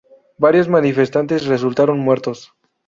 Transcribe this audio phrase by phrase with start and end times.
[0.39, 2.53] Varios manifestantes resultaron muertos.